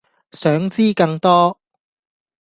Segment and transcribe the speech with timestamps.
[0.31, 1.59] 想知更多